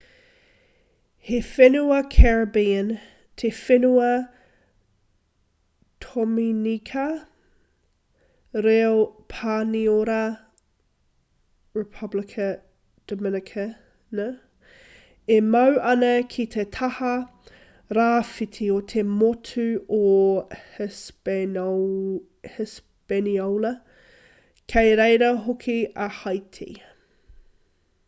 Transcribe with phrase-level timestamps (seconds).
[1.29, 2.87] he whenua caribbean
[3.41, 4.05] te whenua
[6.05, 7.03] tominika
[8.63, 8.95] reo
[9.33, 10.17] pāniora:
[11.81, 12.47] republica
[13.13, 14.27] dominicana
[15.37, 17.13] e mau ana ki te taha
[17.99, 19.67] rāwhiti o te motu
[19.99, 20.01] o
[20.79, 23.75] hispaniola
[24.73, 25.77] kei reira hoki
[26.07, 26.71] a haiti